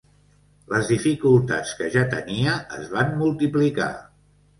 [0.75, 3.91] Les dificultats que ja tenia es van multiplicar.